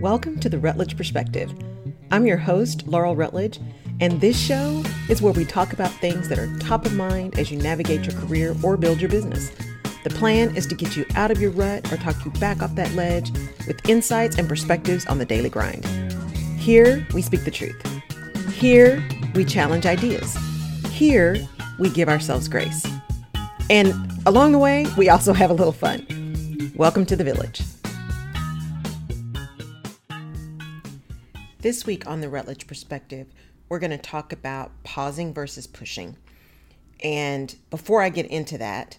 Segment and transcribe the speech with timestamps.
[0.00, 1.50] Welcome to the Rutledge Perspective.
[2.10, 3.58] I'm your host, Laurel Rutledge,
[3.98, 7.50] and this show is where we talk about things that are top of mind as
[7.50, 9.50] you navigate your career or build your business.
[10.04, 12.74] The plan is to get you out of your rut or talk you back off
[12.74, 13.32] that ledge
[13.66, 15.86] with insights and perspectives on the daily grind.
[16.58, 17.82] Here, we speak the truth.
[18.52, 19.02] Here,
[19.34, 20.36] we challenge ideas.
[20.90, 21.38] Here,
[21.78, 22.86] we give ourselves grace.
[23.70, 23.94] And
[24.26, 26.06] along the way, we also have a little fun.
[26.76, 27.62] Welcome to the village.
[31.66, 33.26] This week on the Rutledge Perspective,
[33.68, 36.16] we're going to talk about pausing versus pushing.
[37.02, 38.98] And before I get into that,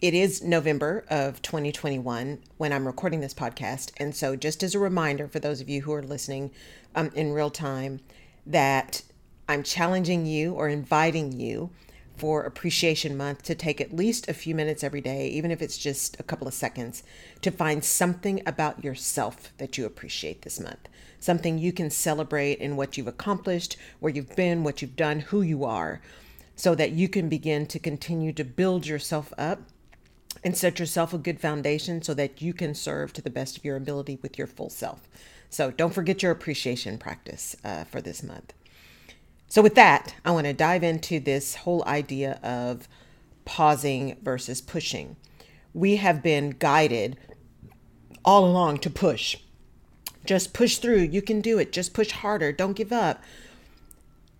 [0.00, 3.90] it is November of 2021 when I'm recording this podcast.
[3.96, 6.52] And so, just as a reminder for those of you who are listening
[6.94, 7.98] um, in real time,
[8.46, 9.02] that
[9.48, 11.70] I'm challenging you or inviting you
[12.16, 15.78] for Appreciation Month to take at least a few minutes every day, even if it's
[15.78, 17.02] just a couple of seconds,
[17.42, 20.88] to find something about yourself that you appreciate this month
[21.24, 25.40] something you can celebrate in what you've accomplished, where you've been, what you've done, who
[25.40, 26.02] you are,
[26.54, 29.62] so that you can begin to continue to build yourself up
[30.44, 33.64] and set yourself a good foundation so that you can serve to the best of
[33.64, 35.08] your ability with your full self.
[35.48, 38.52] So don't forget your appreciation practice uh, for this month.
[39.48, 42.88] So, with that, I want to dive into this whole idea of
[43.44, 45.16] pausing versus pushing.
[45.72, 47.18] We have been guided
[48.24, 49.36] all along to push.
[50.24, 51.00] Just push through.
[51.00, 51.72] You can do it.
[51.72, 52.52] Just push harder.
[52.52, 53.22] Don't give up.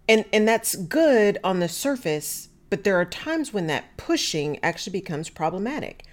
[0.08, 4.92] And and that's good on the surface, but there are times when that pushing actually
[4.92, 6.05] becomes problematic.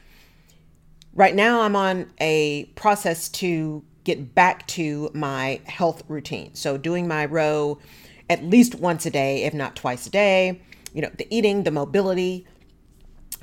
[1.13, 6.55] Right now I'm on a process to get back to my health routine.
[6.55, 7.79] So doing my row
[8.31, 10.61] at least once a day, if not twice a day,
[10.93, 12.47] you know, the eating, the mobility,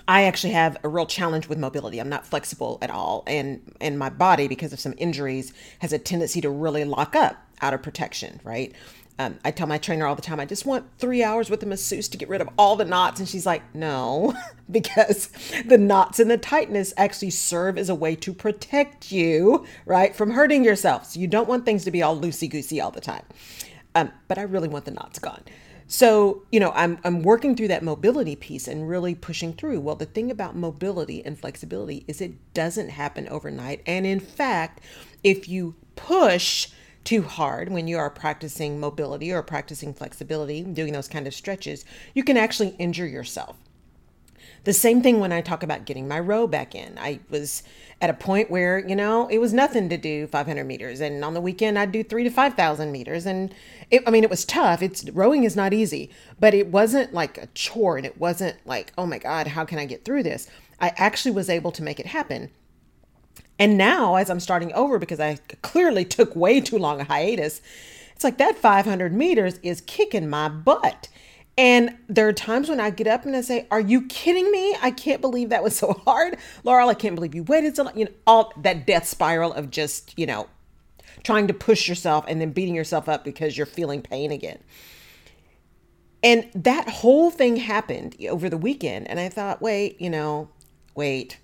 [0.08, 1.98] I actually have a real challenge with mobility.
[1.98, 3.22] I'm not flexible at all.
[3.26, 7.36] And and my body, because of some injuries, has a tendency to really lock up
[7.60, 8.74] out of protection, right?
[9.18, 11.66] Um, I tell my trainer all the time, I just want three hours with a
[11.66, 13.18] masseuse to get rid of all the knots.
[13.18, 14.32] And she's like, no,
[14.70, 15.28] because
[15.66, 20.30] the knots and the tightness actually serve as a way to protect you, right, from
[20.30, 21.04] hurting yourself.
[21.04, 23.24] So you don't want things to be all loosey goosey all the time.
[23.94, 25.42] Um, but I really want the knots gone.
[25.90, 29.80] So, you know, I'm I'm working through that mobility piece and really pushing through.
[29.80, 33.82] Well, the thing about mobility and flexibility is it doesn't happen overnight.
[33.86, 34.82] And in fact,
[35.24, 36.68] if you push
[37.04, 41.86] too hard when you are practicing mobility or practicing flexibility, doing those kind of stretches,
[42.14, 43.56] you can actually injure yourself.
[44.64, 46.98] The same thing when I talk about getting my row back in.
[46.98, 47.62] I was
[48.00, 51.00] at a point where, you know, it was nothing to do 500 meters.
[51.00, 53.26] And on the weekend, I'd do three to 5,000 meters.
[53.26, 53.54] And
[53.90, 54.82] it, I mean, it was tough.
[54.82, 57.96] It's rowing is not easy, but it wasn't like a chore.
[57.96, 60.48] And it wasn't like, oh my God, how can I get through this?
[60.80, 62.50] I actually was able to make it happen.
[63.58, 67.60] And now, as I'm starting over, because I clearly took way too long a hiatus,
[68.14, 71.08] it's like that 500 meters is kicking my butt.
[71.58, 74.76] And there are times when I get up and I say, Are you kidding me?
[74.80, 76.38] I can't believe that was so hard.
[76.62, 77.98] Laurel, I can't believe you waited so long.
[77.98, 80.48] You know, all that death spiral of just, you know,
[81.24, 84.60] trying to push yourself and then beating yourself up because you're feeling pain again.
[86.22, 89.08] And that whole thing happened over the weekend.
[89.08, 90.48] And I thought, wait, you know,
[90.94, 91.38] wait.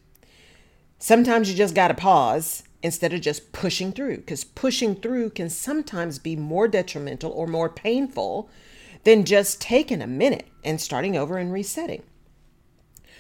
[1.01, 5.51] Sometimes you just got to pause instead of just pushing through because pushing through can
[5.51, 8.49] sometimes be more detrimental or more painful
[9.05, 12.03] than just taking a minute and starting over and resetting.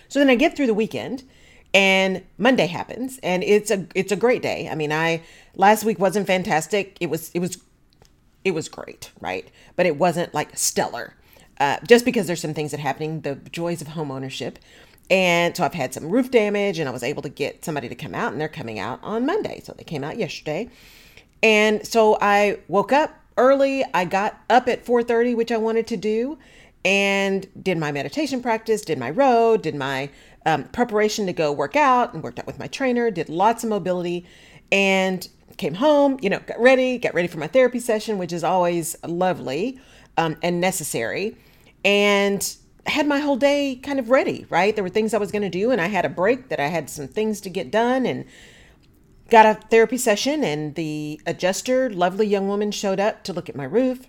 [0.08, 1.24] So then I get through the weekend
[1.72, 4.68] and Monday happens and it's a it's a great day.
[4.70, 5.22] I mean, I
[5.56, 6.96] last week wasn't fantastic.
[7.00, 7.58] It was it was
[8.44, 9.48] it was great, right?
[9.76, 11.14] But it wasn't like stellar.
[11.58, 14.58] Uh, just because there's some things that happening, the joys of home ownership.
[15.10, 17.94] And so I've had some roof damage and I was able to get somebody to
[17.94, 19.60] come out and they're coming out on Monday.
[19.62, 20.68] So they came out yesterday.
[21.42, 23.84] And so I woke up early.
[23.92, 26.38] I got up at 4:30, which I wanted to do,
[26.84, 30.10] and did my meditation practice, did my row, did my
[30.46, 33.10] um, preparation to go work out, and worked out with my trainer.
[33.10, 34.26] Did lots of mobility,
[34.70, 36.18] and came home.
[36.22, 39.80] You know, got ready, got ready for my therapy session, which is always lovely
[40.16, 41.36] um, and necessary,
[41.84, 42.56] and
[42.86, 44.46] had my whole day kind of ready.
[44.50, 46.60] Right, there were things I was going to do, and I had a break that
[46.60, 48.24] I had some things to get done, and
[49.34, 53.56] got a therapy session and the adjuster lovely young woman showed up to look at
[53.56, 54.06] my roof.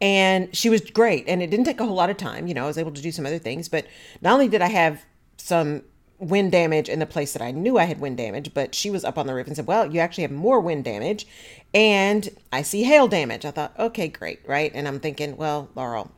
[0.00, 1.24] And she was great.
[1.28, 2.46] And it didn't take a whole lot of time.
[2.46, 3.68] You know i was able to do some other things.
[3.68, 3.86] But
[4.20, 5.04] not only did i have
[5.36, 5.82] some
[6.18, 9.04] wind damage in the place that i knew i had wind damage but she was
[9.04, 11.28] up on the roof and said well you actually have more wind damage
[11.72, 13.44] and i see hail damage.
[13.44, 14.40] I thought okay great.
[14.46, 14.72] Right?
[14.74, 16.10] And i'm thinking well laurel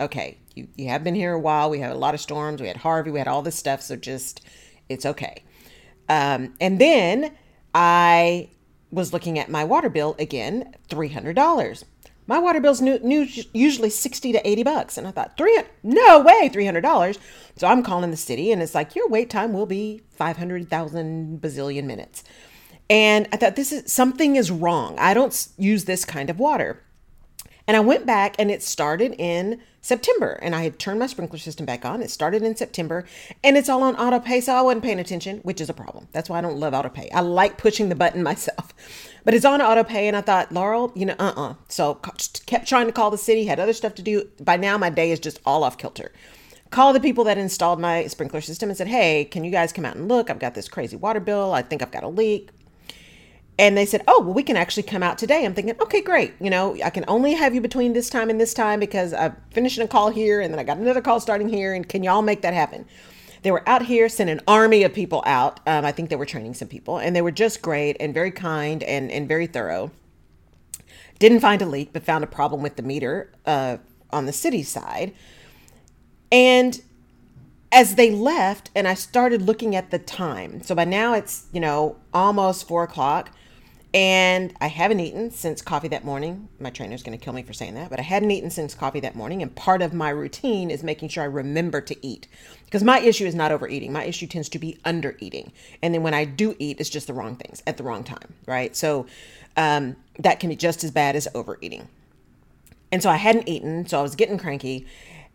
[0.00, 1.70] okay you, you have been here a while.
[1.70, 2.60] We had a lot of storms.
[2.60, 3.10] We had harvey.
[3.10, 3.80] We had all this stuff.
[3.80, 4.42] So just
[4.88, 5.44] it's okay.
[6.08, 7.36] Um, and then
[7.80, 8.50] I
[8.90, 11.84] was looking at my water bill again, $300.
[12.26, 14.98] My water bill's new, new, usually 60 to 80 bucks.
[14.98, 17.18] And I thought, three, no way, $300.
[17.56, 21.84] So I'm calling the city and it's like, your wait time will be 500,000 bazillion
[21.84, 22.24] minutes.
[22.90, 24.98] And I thought, this is something is wrong.
[24.98, 26.82] I don't use this kind of water.
[27.68, 31.38] And I went back and it started in September and I had turned my sprinkler
[31.38, 32.02] system back on.
[32.02, 33.04] It started in September
[33.44, 34.40] and it's all on auto pay.
[34.40, 36.08] So I wasn't paying attention, which is a problem.
[36.12, 37.10] That's why I don't love auto pay.
[37.10, 38.74] I like pushing the button myself,
[39.24, 40.08] but it's on auto pay.
[40.08, 41.50] And I thought, Laurel, you know, uh uh-uh.
[41.50, 41.54] uh.
[41.68, 41.94] So
[42.46, 44.28] kept trying to call the city, had other stuff to do.
[44.40, 46.12] By now, my day is just all off kilter.
[46.70, 49.86] Call the people that installed my sprinkler system and said, Hey, can you guys come
[49.86, 50.28] out and look?
[50.28, 51.54] I've got this crazy water bill.
[51.54, 52.50] I think I've got a leak
[53.58, 56.34] and they said, "Oh, well, we can actually come out today." I'm thinking, "Okay, great.
[56.40, 59.36] You know, I can only have you between this time and this time because I'm
[59.50, 62.22] finishing a call here, and then I got another call starting here, and can y'all
[62.22, 62.86] make that happen?"
[63.42, 65.60] They were out here, sent an army of people out.
[65.66, 68.30] Um, I think they were training some people, and they were just great and very
[68.30, 69.90] kind and and very thorough.
[71.18, 73.78] Didn't find a leak, but found a problem with the meter uh,
[74.10, 75.12] on the city side,
[76.30, 76.80] and
[77.70, 81.60] as they left and I started looking at the time, so by now it's, you
[81.60, 83.30] know, almost four o'clock.
[83.98, 86.48] And I haven't eaten since coffee that morning.
[86.60, 89.00] My trainer's going to kill me for saying that, but I hadn't eaten since coffee
[89.00, 89.42] that morning.
[89.42, 92.28] And part of my routine is making sure I remember to eat
[92.66, 93.92] because my issue is not overeating.
[93.92, 95.50] My issue tends to be under eating.
[95.82, 98.34] And then when I do eat, it's just the wrong things at the wrong time,
[98.46, 98.76] right?
[98.76, 99.06] So
[99.56, 101.88] um, that can be just as bad as overeating.
[102.92, 104.86] And so I hadn't eaten, so I was getting cranky.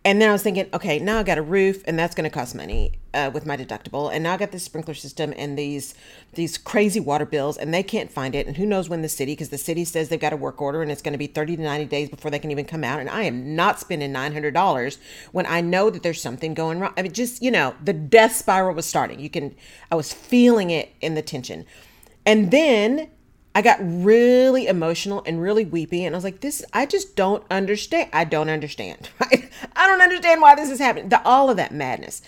[0.05, 2.33] And then I was thinking, okay, now I got a roof, and that's going to
[2.33, 4.13] cost money uh, with my deductible.
[4.13, 5.95] And now I got this sprinkler system and these
[6.33, 8.45] these crazy water bills, and they can't find it.
[8.45, 10.81] And who knows when the city, because the city says they've got a work order,
[10.81, 12.99] and it's going to be thirty to ninety days before they can even come out.
[12.99, 14.97] And I am not spending nine hundred dollars
[15.31, 16.93] when I know that there's something going wrong.
[16.97, 19.21] I mean, just you know, the death spiral was starting.
[19.21, 19.55] You can,
[19.89, 21.65] I was feeling it in the tension,
[22.25, 23.09] and then
[23.55, 26.05] I got really emotional and really weepy.
[26.05, 28.09] And I was like, this, I just don't understand.
[28.11, 29.49] I don't understand, right?
[29.75, 31.09] I don't understand why this is happening.
[31.09, 32.21] The, all of that madness.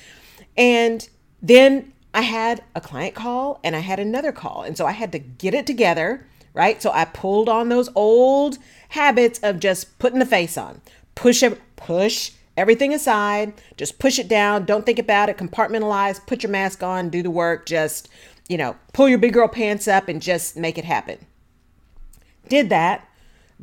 [0.55, 1.07] And
[1.41, 4.63] then I had a client call and I had another call.
[4.63, 6.81] And so I had to get it together, right?
[6.81, 8.57] So I pulled on those old
[8.89, 10.79] habits of just putting the face on,
[11.15, 11.43] push,
[11.75, 14.65] push everything aside, just push it down.
[14.65, 18.09] Don't think about it, compartmentalize, put your mask on, do the work, just
[18.47, 21.25] you know, pull your big girl pants up and just make it happen.
[22.47, 23.07] Did that,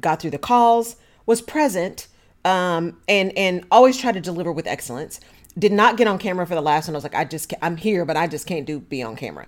[0.00, 0.96] got through the calls,
[1.26, 2.08] was present,
[2.44, 5.20] um, and and always try to deliver with excellence.
[5.56, 6.94] Did not get on camera for the last one.
[6.94, 9.46] I was like, I just I'm here, but I just can't do be on camera.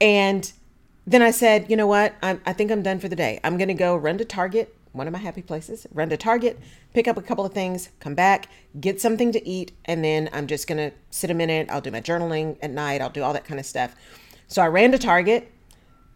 [0.00, 0.50] And
[1.06, 2.14] then I said, you know what?
[2.22, 3.38] I, I think I'm done for the day.
[3.44, 5.86] I'm gonna go run to Target, one of my happy places.
[5.92, 6.58] Run to Target,
[6.94, 8.48] pick up a couple of things, come back,
[8.80, 11.68] get something to eat, and then I'm just gonna sit a minute.
[11.70, 13.00] I'll do my journaling at night.
[13.00, 13.94] I'll do all that kind of stuff
[14.48, 15.50] so I ran to Target,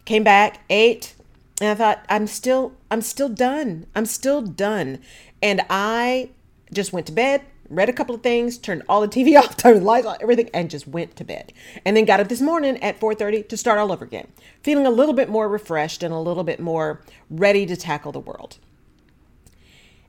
[0.04, 1.14] came back, ate,
[1.60, 3.86] and I thought, I'm still, I'm still done.
[3.94, 5.00] I'm still done.
[5.42, 6.30] And I
[6.72, 9.80] just went to bed, read a couple of things, turned all the TV off, turned
[9.80, 11.52] the lights on, everything, and just went to bed.
[11.84, 14.28] And then got up this morning at 4:30 to start all over again,
[14.62, 18.20] feeling a little bit more refreshed and a little bit more ready to tackle the
[18.20, 18.58] world.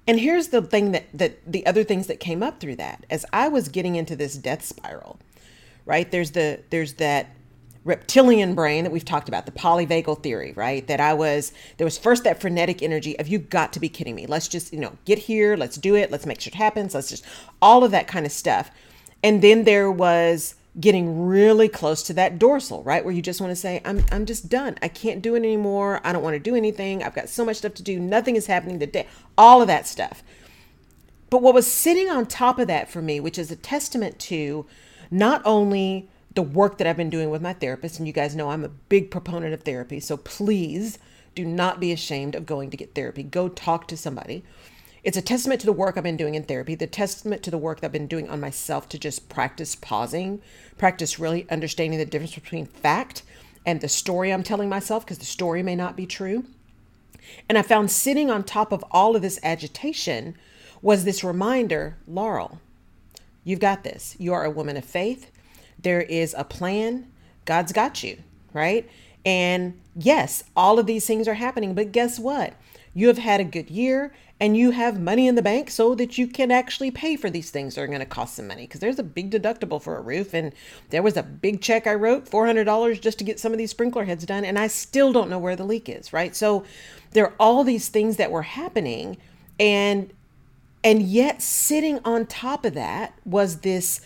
[0.08, 3.26] And here's the thing that that the other things that came up through that as
[3.34, 5.20] I was getting into this death spiral,
[5.86, 6.10] right?
[6.10, 7.28] There's the there's that
[7.84, 10.86] reptilian brain that we've talked about, the polyvagal theory, right?
[10.88, 14.16] That I was, there was first that frenetic energy of, you got to be kidding
[14.16, 14.26] me.
[14.28, 17.10] Let's just, you know, get here, let's do it, let's make sure it happens, let's
[17.10, 17.26] just,
[17.62, 18.70] all of that kind of stuff.
[19.24, 23.04] And then there was getting really close to that dorsal, right?
[23.04, 24.78] Where you just want to say, I'm, I'm just done.
[24.82, 26.00] I can't do it anymore.
[26.04, 27.04] I don't want to do anything.
[27.04, 28.00] I've got so much stuff to do.
[28.00, 29.08] Nothing is happening today.
[29.38, 30.24] All of that stuff.
[31.30, 34.66] But what was sitting on top of that for me, which is a testament to
[35.12, 36.10] not only
[36.40, 38.00] the work that I've been doing with my therapist.
[38.00, 40.00] And you guys know I'm a big proponent of therapy.
[40.00, 40.98] So please
[41.36, 43.24] do not be ashamed of going to get therapy.
[43.24, 44.46] Go talk to somebody.
[45.04, 47.58] It's a testament to the work I've been doing in therapy, the testament to the
[47.58, 50.42] work that I've been doing on myself to just practice pausing,
[50.78, 53.24] practice really understanding the difference between fact
[53.66, 56.46] and the story I'm telling myself, because the story may not be true.
[57.50, 60.38] And I found sitting on top of all of this agitation
[60.82, 62.62] was this reminder Laurel,
[63.44, 64.16] you've got this.
[64.18, 65.32] You are a woman of faith.
[65.82, 67.08] There is a plan.
[67.46, 68.18] God's got you,
[68.54, 68.90] right?
[69.26, 72.54] And yes, all of these things are happening, but guess what?
[72.94, 76.18] You have had a good year and you have money in the bank so that
[76.18, 78.80] you can actually pay for these things that are going to cost some money because
[78.80, 80.54] there's a big deductible for a roof and
[80.90, 84.06] there was a big check I wrote $400 just to get some of these sprinkler
[84.06, 86.36] heads done and I still don't know where the leak is, right?
[86.36, 86.64] So
[87.12, 89.18] there are all these things that were happening
[89.60, 90.12] and
[90.82, 94.00] and yet sitting on top of that was this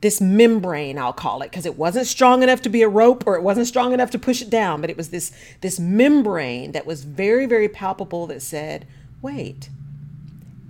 [0.00, 3.36] this membrane I'll call it because it wasn't strong enough to be a rope or
[3.36, 6.86] it wasn't strong enough to push it down but it was this this membrane that
[6.86, 8.86] was very very palpable that said
[9.20, 9.68] wait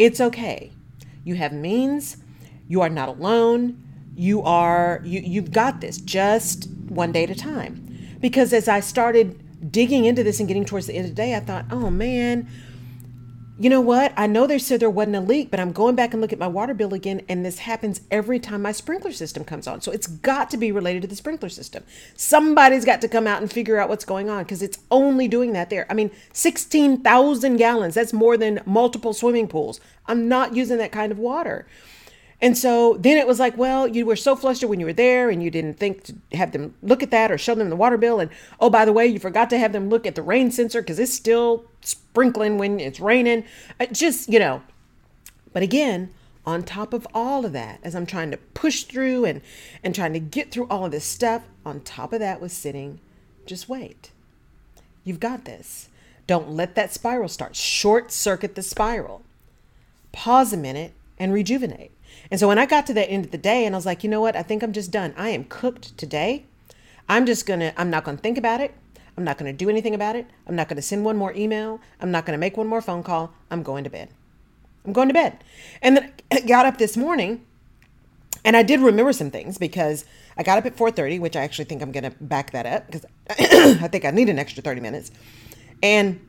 [0.00, 0.72] it's okay.
[1.24, 2.16] You have means.
[2.66, 3.82] You are not alone.
[4.16, 8.16] You are you you've got this just one day at a time.
[8.18, 11.34] Because as I started digging into this and getting towards the end of the day
[11.36, 12.48] I thought oh man
[13.60, 14.14] you know what?
[14.16, 16.38] I know they said there wasn't a leak, but I'm going back and look at
[16.38, 19.82] my water bill again, and this happens every time my sprinkler system comes on.
[19.82, 21.84] So it's got to be related to the sprinkler system.
[22.16, 25.52] Somebody's got to come out and figure out what's going on because it's only doing
[25.52, 25.84] that there.
[25.90, 29.78] I mean, 16,000 gallons, that's more than multiple swimming pools.
[30.06, 31.66] I'm not using that kind of water.
[32.42, 35.28] And so then it was like, well, you were so flustered when you were there
[35.28, 37.98] and you didn't think to have them look at that or show them the water
[37.98, 38.18] bill.
[38.18, 40.80] And oh, by the way, you forgot to have them look at the rain sensor
[40.80, 43.44] because it's still sprinkling when it's raining.
[43.78, 44.62] Uh, just, you know.
[45.52, 46.14] But again,
[46.46, 49.42] on top of all of that, as I'm trying to push through and,
[49.84, 53.00] and trying to get through all of this stuff, on top of that was sitting,
[53.44, 54.12] just wait.
[55.04, 55.88] You've got this.
[56.26, 57.56] Don't let that spiral start.
[57.56, 59.22] Short circuit the spiral.
[60.12, 61.90] Pause a minute and rejuvenate.
[62.30, 64.04] And so when I got to the end of the day and I was like,
[64.04, 64.36] you know what?
[64.36, 65.12] I think I'm just done.
[65.16, 66.46] I am cooked today.
[67.08, 68.74] I'm just going to, I'm not going to think about it.
[69.16, 70.26] I'm not going to do anything about it.
[70.46, 71.80] I'm not going to send one more email.
[72.00, 73.32] I'm not going to make one more phone call.
[73.50, 74.10] I'm going to bed.
[74.86, 75.42] I'm going to bed.
[75.82, 77.44] And then I got up this morning
[78.44, 80.04] and I did remember some things because
[80.36, 82.86] I got up at 4:30, which I actually think I'm going to back that up
[82.86, 85.10] because I think I need an extra 30 minutes.
[85.82, 86.20] And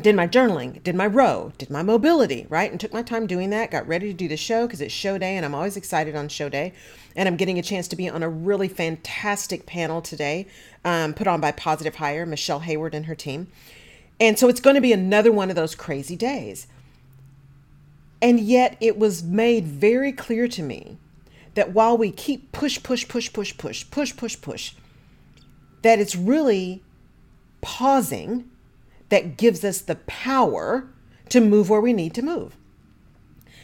[0.00, 2.70] did my journaling, did my row, did my mobility, right?
[2.70, 3.70] And took my time doing that.
[3.70, 6.28] Got ready to do the show because it's show day and I'm always excited on
[6.28, 6.72] show day.
[7.16, 10.46] And I'm getting a chance to be on a really fantastic panel today,
[10.84, 13.48] um, put on by Positive Hire, Michelle Hayward and her team.
[14.18, 16.66] And so it's going to be another one of those crazy days.
[18.22, 20.98] And yet it was made very clear to me
[21.54, 24.74] that while we keep push, push, push, push, push, push, push, push,
[25.82, 26.82] that it's really
[27.62, 28.49] pausing
[29.10, 30.88] that gives us the power
[31.28, 32.56] to move where we need to move.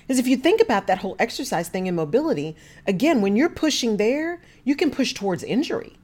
[0.07, 2.55] Because if you think about that whole exercise thing in mobility,
[2.87, 5.95] again, when you're pushing there, you can push towards injury,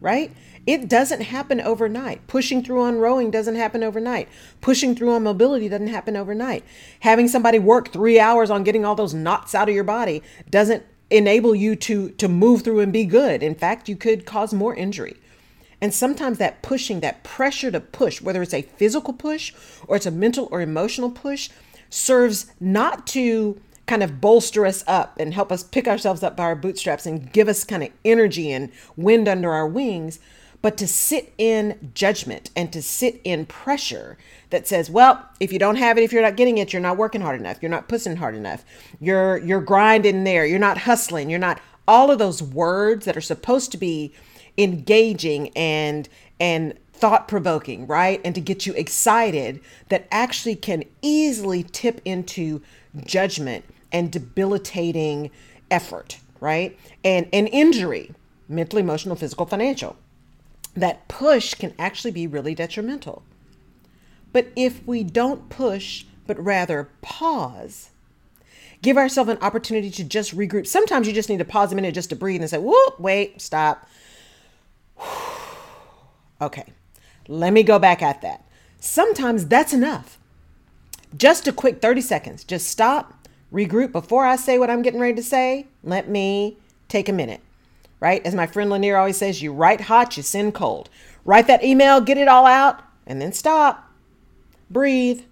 [0.00, 0.32] right?
[0.66, 2.26] It doesn't happen overnight.
[2.26, 4.28] Pushing through on rowing doesn't happen overnight.
[4.60, 6.64] Pushing through on mobility doesn't happen overnight.
[7.00, 10.84] Having somebody work three hours on getting all those knots out of your body doesn't
[11.10, 13.42] enable you to to move through and be good.
[13.42, 15.16] In fact, you could cause more injury.
[15.84, 19.52] And sometimes that pushing, that pressure to push, whether it's a physical push
[19.86, 21.50] or it's a mental or emotional push,
[21.90, 26.44] serves not to kind of bolster us up and help us pick ourselves up by
[26.44, 30.20] our bootstraps and give us kind of energy and wind under our wings,
[30.62, 34.16] but to sit in judgment and to sit in pressure
[34.48, 36.96] that says, well, if you don't have it, if you're not getting it, you're not
[36.96, 38.64] working hard enough, you're not pushing hard enough,
[39.02, 43.20] you're you're grinding there, you're not hustling, you're not all of those words that are
[43.20, 44.14] supposed to be
[44.56, 46.08] engaging and
[46.40, 48.20] and thought provoking, right?
[48.24, 52.62] And to get you excited that actually can easily tip into
[53.04, 55.30] judgment and debilitating
[55.70, 56.78] effort, right?
[57.04, 58.12] And an injury,
[58.48, 59.96] mental, emotional, physical, financial.
[60.76, 63.22] That push can actually be really detrimental.
[64.32, 67.90] But if we don't push, but rather pause,
[68.82, 70.66] give ourselves an opportunity to just regroup.
[70.66, 73.40] Sometimes you just need to pause a minute just to breathe and say, whoop, wait,
[73.40, 73.86] stop
[76.40, 76.72] okay,
[77.28, 78.44] let me go back at that.
[78.78, 80.18] Sometimes that's enough.
[81.16, 82.44] Just a quick 30 seconds.
[82.44, 85.66] Just stop, regroup before I say what I'm getting ready to say.
[85.82, 87.40] Let me take a minute,
[88.00, 88.24] right?
[88.26, 90.90] As my friend Lanier always says, you write hot, you send cold.
[91.24, 93.90] Write that email, get it all out, and then stop.
[94.70, 95.22] Breathe.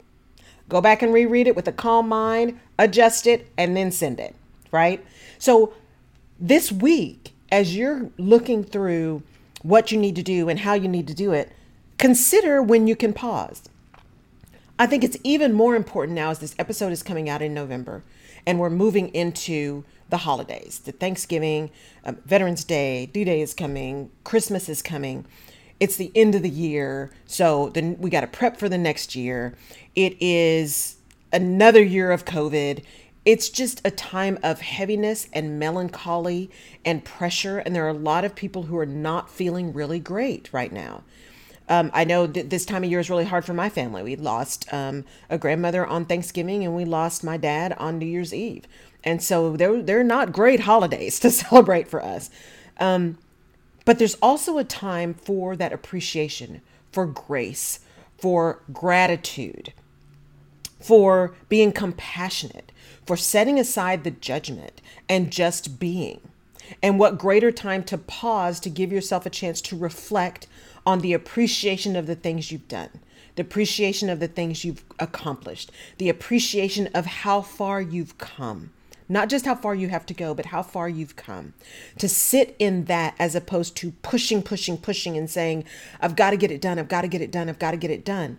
[0.69, 4.35] Go back and reread it with a calm mind, adjust it, and then send it,
[4.71, 5.05] right?
[5.39, 5.75] So
[6.41, 9.23] this week, as you're looking through
[9.63, 11.53] what you need to do and how you need to do it,
[11.99, 13.63] consider when you can pause.
[14.79, 18.03] I think it's even more important now as this episode is coming out in November
[18.47, 21.71] and we're moving into the holidays, the Thanksgiving,
[22.05, 25.25] um, Veterans Day, D Day is coming, Christmas is coming.
[25.81, 29.17] It's the end of the year, so then we got to prep for the next
[29.17, 29.55] year.
[29.95, 30.97] It is
[31.33, 32.85] another year of COVID
[33.25, 36.51] it's just a time of heaviness and melancholy
[36.85, 37.59] and pressure.
[37.59, 41.05] And there are a lot of people who are not feeling really great right now.
[41.69, 44.03] Um, I know that this time of year is really hard for my family.
[44.03, 48.35] We lost um, a grandmother on Thanksgiving and we lost my dad on New Year's
[48.35, 48.67] Eve.
[49.05, 52.29] And so they're, they're not great holidays to celebrate for us.
[52.81, 53.19] Um,
[53.85, 56.61] but there's also a time for that appreciation,
[56.91, 57.81] for grace,
[58.19, 59.73] for gratitude,
[60.81, 62.72] for being compassionate
[63.07, 66.21] for setting aside the judgment and just being.
[66.83, 70.47] And what greater time to pause to give yourself a chance to reflect
[70.87, 72.91] on the appreciation of the things you've done,
[73.37, 78.71] the appreciation of the things you've accomplished, the appreciation of how far you've come.
[79.09, 81.53] Not just how far you have to go, but how far you've come.
[81.99, 85.65] To sit in that as opposed to pushing, pushing, pushing and saying,
[86.01, 87.77] I've got to get it done, I've got to get it done, I've got to
[87.77, 88.39] get it done.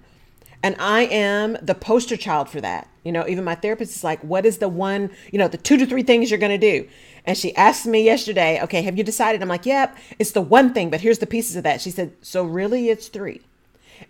[0.63, 2.87] And I am the poster child for that.
[3.03, 5.75] You know, even my therapist is like, what is the one, you know, the two
[5.75, 6.87] to three things you're going to do?
[7.25, 9.41] And she asked me yesterday, okay, have you decided?
[9.41, 11.81] I'm like, yep, it's the one thing, but here's the pieces of that.
[11.81, 13.41] She said, so really it's three.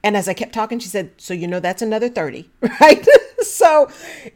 [0.03, 2.47] And as I kept talking, she said, so you know that's another 30,
[2.79, 3.05] right?
[3.41, 3.89] so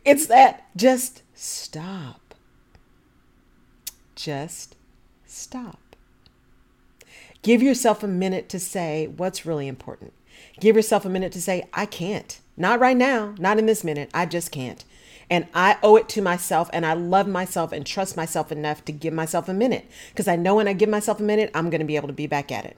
[0.04, 2.34] it's that just stop.
[4.16, 4.76] Just
[5.28, 5.96] stop.
[7.44, 10.14] Give yourself a minute to say what's really important.
[10.60, 12.40] Give yourself a minute to say, I can't.
[12.56, 14.10] Not right now, not in this minute.
[14.14, 14.84] I just can't.
[15.30, 18.92] And I owe it to myself and I love myself and trust myself enough to
[18.92, 21.82] give myself a minute because I know when I give myself a minute, I'm going
[21.82, 22.78] to be able to be back at it.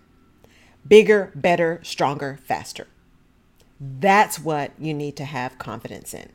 [0.88, 2.88] Bigger, better, stronger, faster.
[3.80, 6.30] That's what you need to have confidence in.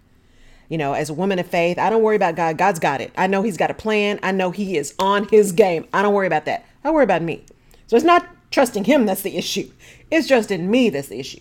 [0.69, 2.57] You know, as a woman of faith, I don't worry about God.
[2.57, 3.13] God's got it.
[3.17, 4.19] I know He's got a plan.
[4.23, 5.87] I know He is on His game.
[5.93, 6.65] I don't worry about that.
[6.85, 7.45] I worry about me.
[7.87, 9.69] So it's not trusting Him that's the issue.
[10.11, 11.41] It's just in me that's the issue.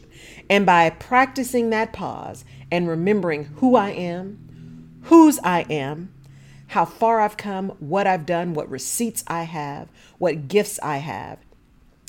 [0.49, 6.11] And by practicing that pause and remembering who I am, whose I am,
[6.67, 11.37] how far I've come, what I've done, what receipts I have, what gifts I have,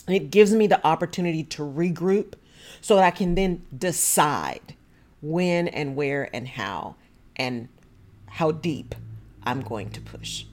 [0.09, 2.35] it gives me the opportunity to regroup
[2.81, 4.75] so that I can then decide
[5.21, 6.97] when and where and how
[7.37, 7.69] and
[8.27, 8.95] how deep
[9.43, 10.47] I'm going to push.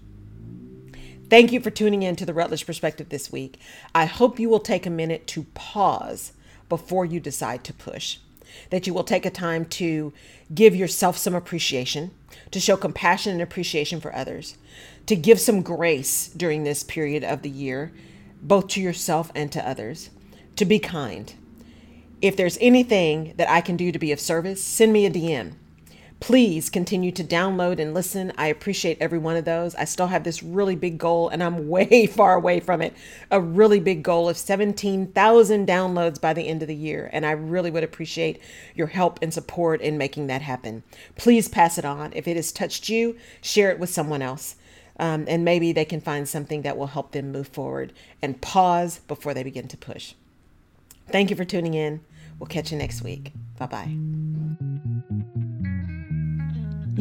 [1.32, 3.58] Thank you for tuning in to the Rutledge Perspective this week.
[3.96, 6.34] I hope you will take a minute to pause
[6.68, 8.18] before you decide to push.
[8.70, 10.12] That you will take a time to
[10.54, 12.12] give yourself some appreciation,
[12.52, 14.58] to show compassion and appreciation for others,
[15.06, 17.94] to give some grace during this period of the year,
[18.42, 20.10] both to yourself and to others,
[20.58, 21.34] to be kind.
[22.22, 25.54] If there's anything that I can do to be of service, send me a DM
[26.22, 28.32] Please continue to download and listen.
[28.38, 29.74] I appreciate every one of those.
[29.74, 32.94] I still have this really big goal, and I'm way far away from it
[33.32, 37.10] a really big goal of 17,000 downloads by the end of the year.
[37.12, 38.40] And I really would appreciate
[38.76, 40.84] your help and support in making that happen.
[41.16, 42.14] Please pass it on.
[42.14, 44.58] If it has touched you, share it with someone else.
[45.00, 49.00] Um, and maybe they can find something that will help them move forward and pause
[49.08, 50.14] before they begin to push.
[51.08, 52.02] Thank you for tuning in.
[52.38, 53.34] We'll catch you next week.
[53.58, 55.02] Bye bye.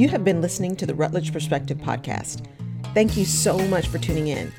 [0.00, 2.46] You have been listening to the Rutledge Perspective podcast.
[2.94, 4.50] Thank you so much for tuning in.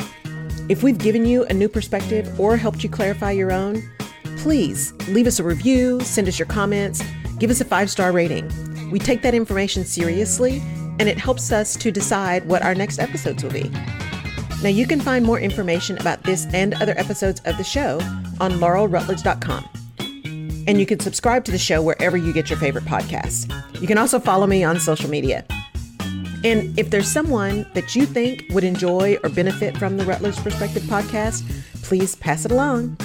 [0.69, 3.81] If we've given you a new perspective or helped you clarify your own,
[4.37, 7.03] please leave us a review, send us your comments,
[7.39, 8.51] give us a five star rating.
[8.91, 10.61] We take that information seriously
[10.99, 13.71] and it helps us to decide what our next episodes will be.
[14.61, 17.99] Now, you can find more information about this and other episodes of the show
[18.39, 19.67] on laurelrutledge.com.
[20.67, 23.51] And you can subscribe to the show wherever you get your favorite podcasts.
[23.81, 25.43] You can also follow me on social media.
[26.43, 30.83] And if there's someone that you think would enjoy or benefit from the Rutledge Perspective
[30.83, 31.43] podcast,
[31.81, 32.95] please pass it along.